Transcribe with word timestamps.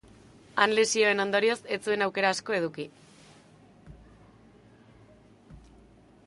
Han 0.63 0.71
lesioen 0.77 1.21
ondorioz 1.25 1.57
ez 1.75 1.79
zuen 1.89 2.03
aukera 2.05 2.31
asko 2.35 2.55
eduki. 2.61 2.87